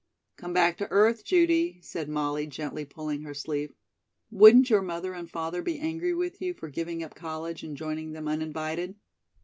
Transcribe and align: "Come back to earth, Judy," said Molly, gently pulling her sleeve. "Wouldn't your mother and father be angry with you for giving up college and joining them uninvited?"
"Come 0.35 0.51
back 0.51 0.77
to 0.79 0.89
earth, 0.89 1.23
Judy," 1.23 1.77
said 1.83 2.09
Molly, 2.09 2.47
gently 2.47 2.85
pulling 2.85 3.21
her 3.21 3.35
sleeve. 3.35 3.71
"Wouldn't 4.31 4.67
your 4.71 4.81
mother 4.81 5.13
and 5.13 5.29
father 5.29 5.61
be 5.61 5.77
angry 5.77 6.15
with 6.15 6.41
you 6.41 6.55
for 6.55 6.69
giving 6.69 7.03
up 7.03 7.13
college 7.13 7.61
and 7.61 7.77
joining 7.77 8.11
them 8.13 8.27
uninvited?" 8.27 8.95